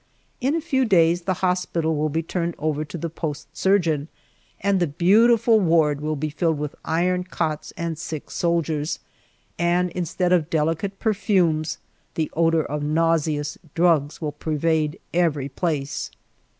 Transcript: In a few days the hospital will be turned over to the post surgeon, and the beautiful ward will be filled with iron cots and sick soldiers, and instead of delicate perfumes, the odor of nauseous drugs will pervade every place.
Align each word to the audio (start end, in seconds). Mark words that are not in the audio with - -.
In 0.39 0.55
a 0.55 0.61
few 0.61 0.83
days 0.83 1.21
the 1.21 1.33
hospital 1.45 1.95
will 1.95 2.09
be 2.09 2.23
turned 2.23 2.55
over 2.57 2.83
to 2.83 2.97
the 2.97 3.07
post 3.07 3.55
surgeon, 3.55 4.07
and 4.59 4.79
the 4.79 4.87
beautiful 4.87 5.59
ward 5.59 6.01
will 6.01 6.15
be 6.15 6.31
filled 6.31 6.57
with 6.57 6.73
iron 6.83 7.23
cots 7.23 7.71
and 7.77 7.99
sick 7.99 8.31
soldiers, 8.31 8.97
and 9.59 9.91
instead 9.91 10.33
of 10.33 10.49
delicate 10.49 10.97
perfumes, 10.97 11.77
the 12.15 12.31
odor 12.33 12.63
of 12.65 12.81
nauseous 12.81 13.59
drugs 13.75 14.19
will 14.19 14.31
pervade 14.31 14.99
every 15.13 15.49
place. 15.49 16.09